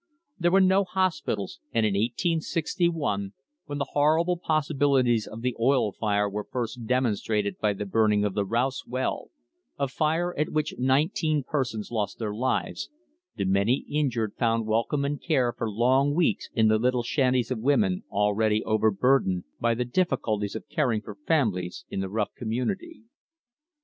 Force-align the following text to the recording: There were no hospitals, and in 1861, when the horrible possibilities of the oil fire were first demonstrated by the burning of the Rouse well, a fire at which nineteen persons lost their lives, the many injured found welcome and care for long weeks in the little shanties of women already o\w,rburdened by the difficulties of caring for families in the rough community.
There 0.39 0.49
were 0.49 0.61
no 0.61 0.83
hospitals, 0.83 1.59
and 1.71 1.85
in 1.85 1.93
1861, 1.93 3.33
when 3.67 3.77
the 3.77 3.89
horrible 3.91 4.35
possibilities 4.35 5.27
of 5.27 5.41
the 5.43 5.55
oil 5.59 5.91
fire 5.91 6.27
were 6.27 6.47
first 6.51 6.87
demonstrated 6.87 7.59
by 7.59 7.73
the 7.73 7.85
burning 7.85 8.25
of 8.25 8.33
the 8.33 8.43
Rouse 8.43 8.83
well, 8.87 9.29
a 9.77 9.87
fire 9.87 10.35
at 10.39 10.49
which 10.49 10.73
nineteen 10.79 11.43
persons 11.43 11.91
lost 11.91 12.17
their 12.17 12.33
lives, 12.33 12.89
the 13.35 13.45
many 13.45 13.85
injured 13.87 14.33
found 14.39 14.65
welcome 14.65 15.05
and 15.05 15.21
care 15.21 15.53
for 15.53 15.69
long 15.69 16.15
weeks 16.15 16.49
in 16.55 16.67
the 16.67 16.79
little 16.79 17.03
shanties 17.03 17.51
of 17.51 17.59
women 17.59 18.01
already 18.09 18.63
o\w,rburdened 18.63 19.43
by 19.59 19.75
the 19.75 19.85
difficulties 19.85 20.55
of 20.55 20.67
caring 20.67 21.01
for 21.03 21.13
families 21.13 21.85
in 21.91 21.99
the 21.99 22.09
rough 22.09 22.33
community. 22.33 23.03